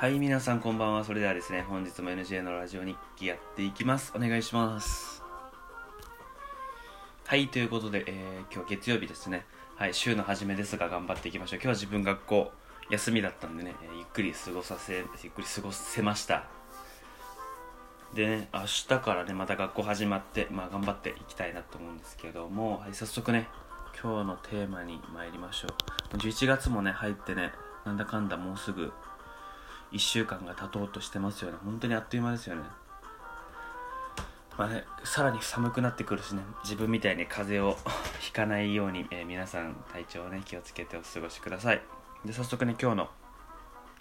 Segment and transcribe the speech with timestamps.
[0.00, 1.02] はい、皆さんこんばんは。
[1.02, 4.12] それではですね、本日も NJ のラジオ日記やっていきます。
[4.14, 5.24] お願いします。
[7.26, 9.44] はい、ということで、えー今日月曜日ですね。
[9.74, 11.58] はい、週の初めですが頑張っていきましょう。
[11.58, 12.52] 今日は自分学校
[12.90, 16.44] 休みだったんでね、えーゆっくり過ごさせ、ゆっくり過ごせました。
[18.14, 23.48] でね、明日からね、また学校始まって、まあ頑張っていきたいなと思うんですけども、はい、早速ね、
[24.00, 25.68] 今日のテーマに参りましょ
[26.12, 26.16] う。
[26.18, 27.50] 11月もね、入ってね、
[27.84, 28.92] なんだかんだもうすぐ
[29.92, 31.58] 1週間が経とうとしてますよね。
[31.64, 32.62] 本当にあっという間ですよね。
[34.56, 36.42] まあねさらに寒くなってくるしね。
[36.64, 41.82] 自分みたいに風邪をひかないように、えー皆さん体調をね気をつけてお過ごしください。
[42.24, 43.10] で早速ね今日の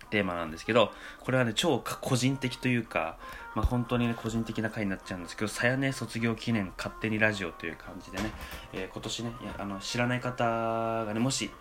[0.09, 3.17] テーマなんですけどこれはね超個人的というか、
[3.55, 8.31] まあ、本当にね個人的な回になっちゃうんですけど「さやね卒業記念勝手にラジオ」という感じでね、
[8.73, 11.51] えー今年ねあの知らない方がねもし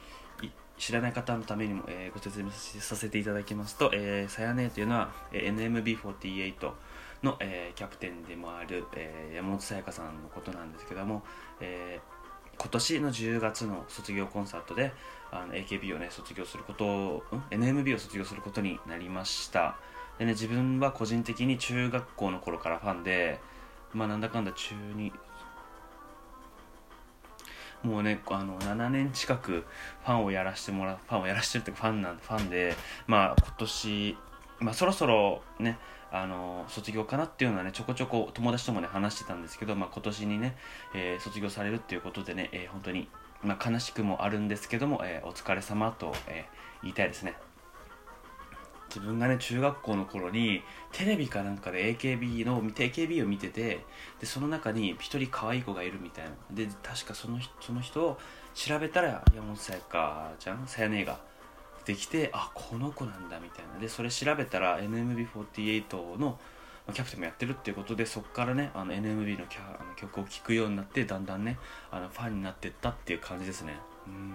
[0.79, 6.71] 知らない方のためにも、えーご説明させていただきますと、えー、さやねというのは、えー NMB48
[7.23, 11.23] の、えーキャプテンでもある、えー山本さやかさんのことなんですけども、
[11.61, 12.17] えー
[12.59, 14.95] 今年の10月の卒業コンサートで
[15.31, 19.77] あの AKB をね卒業することを、ん NMB を卒業することになりました。
[20.19, 23.41] でね自分は個人的に中学校の頃からファンで
[23.93, 25.13] まあなんだかんだ中に
[27.87, 32.75] もうねあの7年近くファンをやらしてもらうファンをやらしてるっていうかファンなんファンで
[33.07, 34.19] まあ今年
[34.59, 35.79] まあそろそろね
[36.11, 40.57] あの卒業かなっていうのはねちょこちょこ友達ともね話してたんですけど、まあ、今年にね、
[40.95, 43.09] えー卒業されるっていうことでね、えー本当に、
[43.43, 47.35] まあ、悲しくもあるんですけども、えーお疲れ様と、えー言いたいですね。
[48.97, 53.85] 自分がね中学校の頃にテレビかなんかで AKB の AKB を見てて
[54.19, 56.31] でその中に一人可愛い子がいるみたいな。
[56.51, 58.19] で確かそのその人を
[58.55, 60.67] 調べたら山本さやかちゃん？
[60.67, 61.21] さやねえが。
[61.85, 63.79] できてあこの子なんだみたいな。
[63.79, 66.39] でそれ調べたら NMB48 の
[66.95, 71.59] キャプテンもやってるっていうことでそこからねあの NMB のキャあの曲を聴くようになってだんだんね
[71.91, 73.79] あのファンになってったっていう感じですね。
[74.07, 74.35] うん。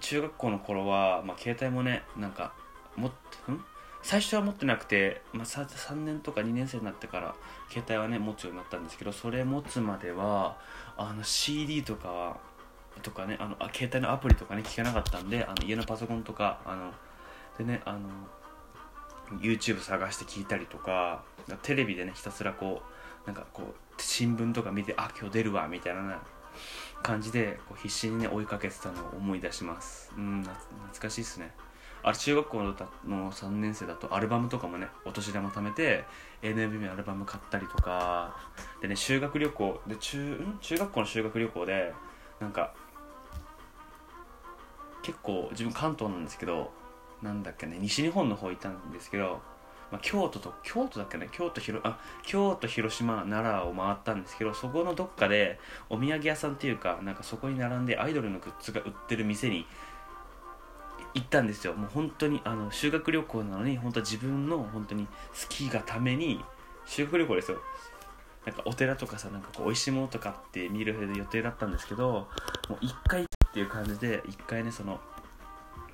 [0.00, 2.52] 中学校の頃は、まあ、携帯もねなんか
[2.96, 3.10] もっ
[3.52, 3.64] ん？
[4.02, 7.34] 最初は持ってなくて、まあ、3年とか2年生になってから
[7.70, 10.58] 携帯はね持つようになったんですけどそれ持つまでは
[10.98, 12.36] あの CD とか
[13.02, 16.92] とかねあのあ携帯のアプリとかね聞けなかったんであの家のパソコンとかあの
[17.56, 18.00] でねあの
[19.40, 21.22] YouTube 探して聞いたりとか
[21.62, 22.82] テレビでねひたすらこ
[23.24, 26.20] うなんかこう新聞とか見てあ今日出るわみたいな
[27.02, 30.12] 感じでこう必死にね追いかけてたのを思い出します。
[30.16, 31.52] うん懐かしいですね。
[32.04, 32.74] あれ中学校の
[33.32, 36.04] 3年生だとアルバムとかもねお年玉貯めて
[36.42, 38.36] NMB のアルバム買ったりとか
[38.82, 41.94] でね修学旅行で中中学校の修学旅行で
[42.40, 42.74] なんか
[45.02, 46.70] 結構自分関東なんですけど
[47.22, 49.40] なんだっけね西日本の方行ったんですけど、
[49.90, 59.66] まあ、京都と京都だっけね京都広あ京都広島奈良を回ったんですけどそこのどっかでお土産屋さんっていうかなんかそこに並んでアイドルのグッズが売ってる店に
[61.14, 61.74] 行ったんですよ。
[61.74, 65.12] もう本当にあの修学旅行なのに本当は自分の本当に好
[65.48, 66.44] きがために
[66.86, 67.58] 修学旅行ですよ。
[68.44, 72.28] なんかお寺とかさなんかこう美味しいものとかって見る予定だったんですけど
[72.68, 75.00] もう一回っていう感じで一回ねその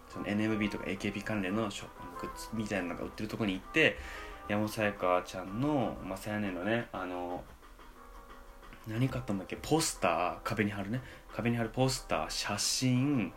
[0.09, 1.85] その NMB とか AKB 関連のショ
[2.21, 3.99] グッズみたいなのが売ってるとこに行って
[4.49, 7.45] 山本さやかちゃんのまあさやねのねあの
[8.89, 9.57] 何買ったんだっけ？
[9.63, 11.03] ポスター壁に貼るね。
[11.33, 13.33] 壁に貼るポスター写真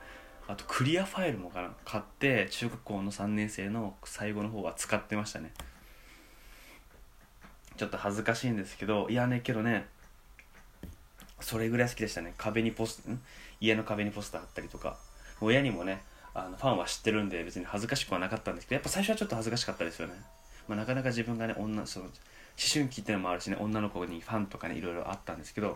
[0.48, 5.54] あとクリアファイルもかな買って中学校の3年生の最後の方は使ってましたね。
[7.78, 9.88] ちょっと恥ずかしいんですけどいやねけどね
[11.40, 12.34] それぐらい好きでしたね。
[12.38, 13.20] 壁にポスん？
[13.60, 14.98] 家の壁にポスター貼ったりとか。
[15.42, 16.02] 親にもね
[16.34, 20.14] あのファンは知ってるんで別に恥ずかしくはなかったんですけどやっぱ最初はちょっと恥ずかしかったですよね、
[20.68, 22.14] まあ、なかなか自分がね女その思
[22.72, 25.76] 春期っていうのもあるしね女の子にファンとかねいろいろあったんですけどっ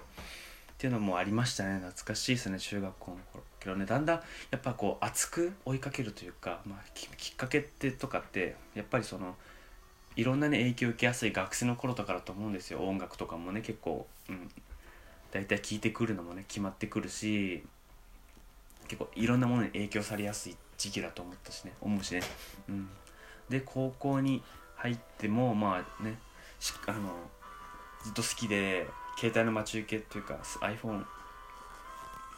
[0.78, 1.80] ていうのもありましたね。
[1.80, 3.44] 懐かしいですね中学校の頃。
[3.68, 4.16] けどねだんだん
[4.50, 9.36] やっぱこう熱く追いかけるというか、まあ、きっかけってとかってやっぱりその
[10.16, 12.80] いろんなね影響を受けやすい学生の頃とかだと思うんですよ。
[12.80, 14.50] 音楽とかもね結構、うん、
[15.32, 17.64] 大体聴いてくるのもね決まってくるし
[18.88, 22.22] 結構いろんなものに影響されやすい時期だと思ったしね思うしね、
[22.70, 22.90] うん、
[23.50, 24.42] で高校に
[24.78, 26.18] 入ってもまあね
[26.88, 27.10] あの
[28.04, 28.88] ずっと好きで
[29.20, 31.04] 携帯の待ち受けっていうか iPhone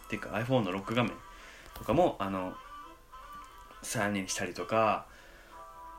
[0.09, 1.11] っていうか iPhone のロック画面
[1.75, 2.53] とかもあの
[3.83, 5.05] 3人にしたりとか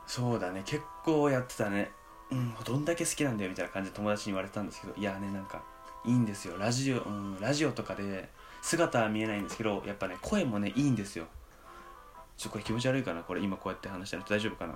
[0.09, 1.93] そうだね結構やってたね。
[2.33, 5.63] うんどんだけ好きなんだよみたいな感じで友達に言われたんですけどいやねなんか
[6.05, 6.59] いいんですよ。
[6.59, 8.29] ラジオ、うん、ラジオとかで
[8.63, 11.27] 姿は見えないんですけどやっぱね声もねいいんですよ。
[12.37, 14.75] ちょっとこれ気持ち悪いかなこれ今こうやって話してると大丈夫かな？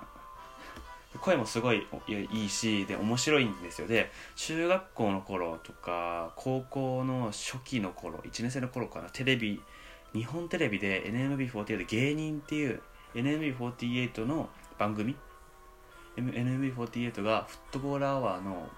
[1.19, 1.87] 声もすごい
[2.31, 3.87] いいしで面白いんですよ。
[3.87, 9.61] で中学校の頃とか高校の初期の頃1年生の頃かなテレビ
[10.13, 12.81] 日本テレビで NMB48 で芸人っていう
[13.15, 15.15] NMB48 の番組
[16.17, 18.69] NMB48 がフットボールアワーの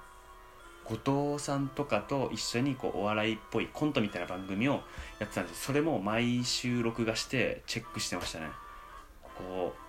[0.86, 4.82] 後藤さんとかと一緒にこうお笑いっぽいコントみたいな番組を
[5.20, 8.48] やってたんですそれも毎週録画してチェックしてましたね。
[9.38, 9.87] こう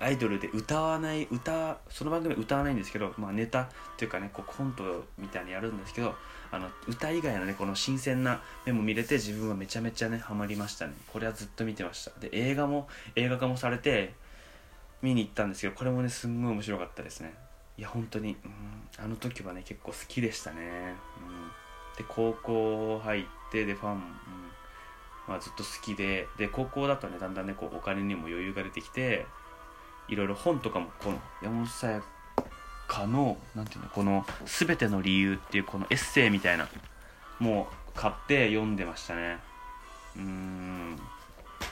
[0.00, 6.14] アイドルで歌わない歌その番組歌わないんですけど、まあ、ネタっていうかねこうコントみたいにやるんですけど
[6.50, 10.94] あの歌以外のねこの新鮮な目も見れて自分はめちゃめちゃねハマりましたね。
[11.12, 12.12] これはずっと見てました。
[12.20, 14.14] で映画も映画化もされて
[15.02, 17.34] 見に行ったんですけどこれもねすんごい面白かったですね。
[17.76, 24.00] いや本当に、うん、あの時はね結構好きでしたね、うん、で高校入ってでファン、うん
[25.28, 29.26] まあ、ずっと好きでで高校だとねだんだんねこうお金にも余裕が出てきて
[30.08, 32.02] いろいろ本とかもこの山本さや
[32.86, 36.68] かのなんていうのこの「全ての理由」っていうこのエッセイみたいな
[37.38, 39.38] もう買って読んでましたね。
[40.16, 40.98] うん。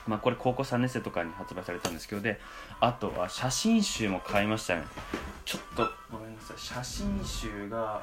[0.07, 2.41] まあこれ高校3年生とかに発売されたんですけどで
[2.81, 4.85] あとは写真集も買いましたね。
[5.45, 6.59] ちょっとごめんなさい。
[6.59, 8.03] 写真集が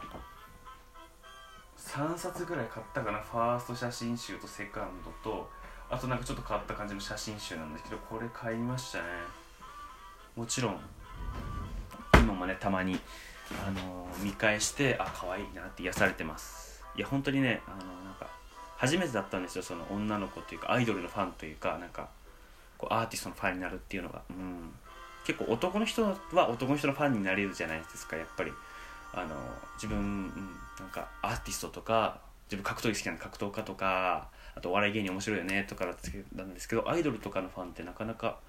[1.77, 3.19] 3冊ぐらい買ったかな。
[3.19, 5.49] ファースト写真集とセカンドと
[5.89, 9.03] あとなんかちょっと変わった感じの写真集なんですけどこれ買いましたね。
[10.35, 10.79] もちろん
[12.15, 12.99] 今もねたまに、
[13.65, 16.83] あのー、見返してあ可愛いなって癒されてます。
[16.95, 18.27] いや本当にねあのー、なんか
[18.77, 22.09] 初めてだったんですよその女の子というかアイドルのファンというかなんか
[22.77, 24.71] こうアーティストのファンになるっていうのが、うん、
[25.25, 28.51] 結構男の人は男の人のファンになれるじゃないですかやっぱり。
[29.13, 29.35] あの
[29.75, 30.25] 自分、うん、
[30.79, 38.39] なんかアーティストとか自分格闘技好きな格闘家とかあとお笑い芸人面白いよねとかなんですけどアイドルとかのファンってなかなか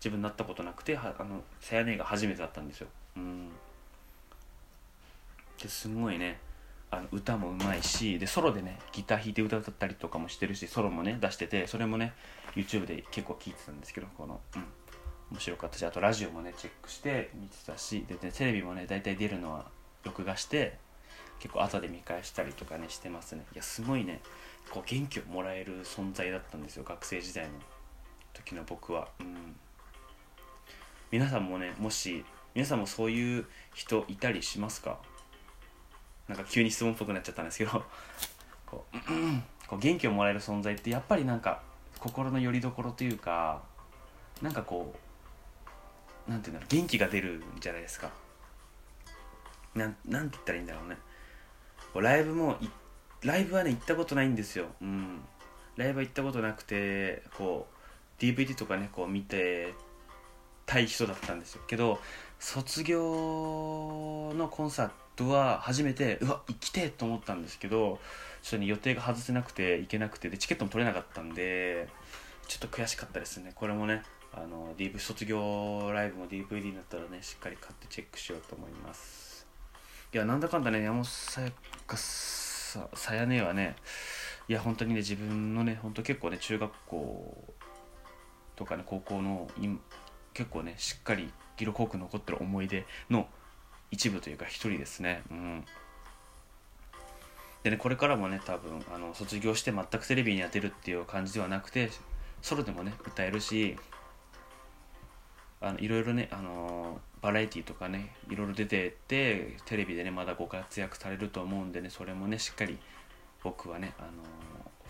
[0.00, 3.50] 自分になったことなくてあのさやねが初めてだったんですよ、うん、
[5.62, 6.40] ですごいね
[6.90, 12.14] あの歌もうまいしでソロでねギター弾いて歌ったりとかもしてるしソロもね出しててそれもね
[12.56, 14.64] YouTube で結構聴いてたんですけどこの、うん、
[15.32, 19.66] 面白かったしあとラジオもねチェックして見てたしででテレビもね大体出るのは
[20.02, 20.78] 録画して
[21.38, 23.44] 結構後で見返したりとかねしてますね。
[23.54, 24.20] いやすごいね
[24.70, 27.52] こう元気をもらえる存在だったんですよ学生時代の
[28.34, 29.08] 時の僕は。
[29.20, 29.56] うん。
[31.10, 32.24] 皆さんもねもし
[32.54, 34.98] 皆さんもそういう人いたりしますか？
[36.28, 37.84] なんか急に質問っぽくなっちゃったんですけど。
[38.66, 38.98] こう
[39.66, 41.62] こう元気をもらえる存在ってやっぱりなんか
[41.98, 43.62] 心の拠り所というか
[44.42, 44.94] なんかこ
[46.26, 48.10] うなんていうんだろう元気が出るんじゃないですか。
[49.74, 50.96] なんなんて言ったらいいんだろうね。
[51.94, 52.58] ライブも
[53.22, 54.66] ライブはね行ったことないんですよ。
[54.80, 55.20] うん。
[55.76, 57.68] ライブは行ったことなくてこ
[58.18, 59.74] う DVD とかねこう見て
[60.70, 61.62] たい人だったんですよ。
[61.66, 61.98] けど
[62.38, 67.98] 卒業のコンサートは初めてうわ行きてえと思ったんですけど
[68.42, 71.88] ちょっと、予定が外せなくて行けなくてでチケットも取れなかったんで
[72.46, 73.52] ちょっと悔しかったですね。
[73.54, 74.02] これもね
[74.32, 79.46] あの DV 卒業ライブも DVD になったらねしっかり買ってチェックしようと思います。
[80.14, 81.50] いやなんだかんだね山本さや
[81.86, 83.74] かささやねはね
[84.48, 87.54] いや本当にね自分のね本当結構ね中学校
[88.54, 89.50] とかね高校の
[90.34, 93.28] 結構ねしっかり色濃く残ってる思い出の
[93.90, 95.22] 一部というか一人ですね。
[95.30, 95.64] うん。
[97.62, 101.90] でねこれからもね多分あの卒業して全くテレビに当てるっていう感じではなくて
[102.40, 103.76] ソロでもね歌えるし
[105.60, 112.78] あのいろいろね、あのバラエティーとかねいろいろ出てってテレビでねまだご活躍されると思うんでねそれもねしっかり
[113.42, 114.08] 僕はね、あの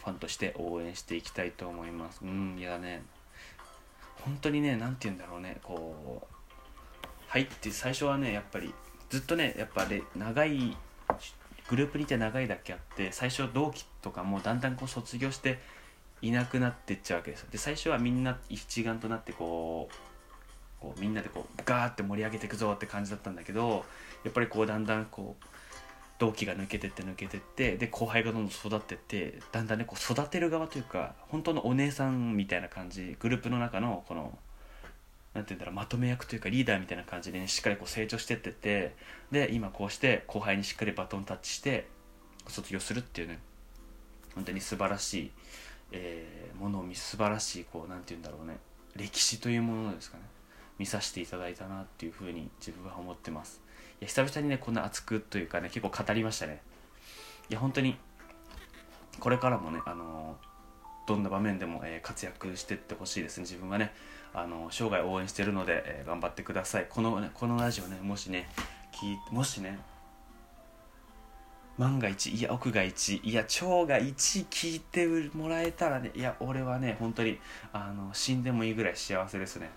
[0.03, 2.21] ファンとして応援していきたいと思います。
[2.23, 3.03] うんいやね。
[4.25, 6.27] 本当にね何て言うんだろうねこう
[7.29, 8.75] 入って最初はねやっぱり
[9.09, 10.77] ずっとねやっぱね長い
[11.69, 15.59] グループにいて長いだけあって最初同期とかもだんだんこう卒業して
[16.23, 19.95] いなくなってっちゃうわけですで最初はみんな一丸となってこう
[20.81, 23.85] こうみんなでこうガーって盛り上げていくぞって感じだったんだけど
[24.25, 25.45] やっぱりこうだんだんこう
[26.21, 34.39] 同期が抜けてって抜けてってで後輩がどんどん育ってってだんだんねこう育てる側というか本当のお姉さんみたいな感じグループの中のこの
[35.33, 38.95] なんて言うんだろうまとめ役というかリーダーみたいな感じで、ね、しっかりこう成長してってって
[39.33, 41.89] で今こうして後輩にしっかりバトンタッチして
[42.49, 43.39] 卒業するっていうね
[44.35, 45.31] 本当に素晴らしい、
[45.93, 48.59] えー、ものを見素晴らしいこうなんて言うんだろうね
[48.95, 50.25] 歴史というものですかね。
[50.81, 53.61] 見させていただいたなっていうふうに自分は思ってます。
[54.01, 56.63] いや久々にねこんな熱くというかね結構語りましたね。
[57.51, 57.99] いや本当に
[59.19, 60.39] これからもねあの
[61.07, 63.43] どんな場面でも、えー、活躍してってほしいですね。
[63.43, 63.93] 自分はね
[64.33, 66.87] あの生涯応援してるので、えー頑張ってください。
[66.89, 68.49] この,、ね、このラジオねもしね
[68.95, 69.79] 聞いもしね
[71.77, 77.39] 万が一いや奥が一いや腸が一聞いてもらえたらねいや俺はね本当に
[77.73, 79.71] あの死んでもいいぐらい幸せですね。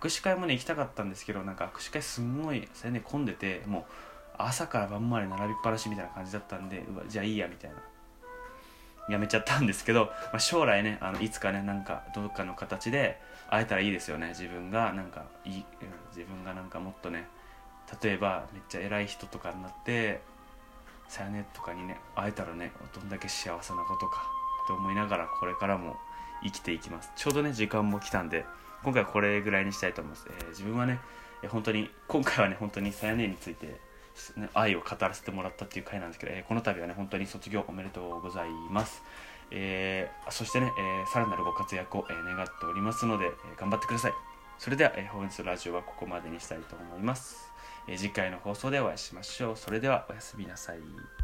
[0.00, 3.84] 握手会もね行きたかったんですけどなんか握手会すんごいそれね混んでてもう
[4.38, 7.76] 朝から晩まで並びっぱなしみたいな感じだったんでうわじゃあいいやみたいな。
[9.08, 14.92] やめちゃったんですけど、まあ、将来ねあのいつかねなんかどっかの形で会えたらいいですよね自分が。
[14.92, 15.64] なんかいい
[16.14, 17.26] 自分がなんかもっとね
[18.02, 20.20] 例えばめっちゃ偉い人とかになって
[21.08, 24.22] さよねとかにね会えたらねどんだけ幸せなことか
[24.68, 25.96] と思いながらこれからも
[26.44, 27.10] 生きていきます。
[27.16, 28.46] ちょうどね時間も来たんで
[28.82, 30.98] 今回はこれぐらいにしたいと思います、えー自分はね
[31.48, 33.80] 本当に今回はね本当にさよねについて、
[34.52, 39.02] 愛を語らせてもらったっていう回なんですけど、えーこの度はね本当に卒業おめでとうございます。
[39.50, 44.12] えーそしてね、えーさらなるご活躍を、え願っておりますので、えー頑張ってください。
[44.58, 47.50] それでは、えー本日のラジオはここまでにしたいと思います、
[47.88, 49.56] えー次回の放送でお会いしましょう。
[49.56, 51.19] それではおやすみなさい。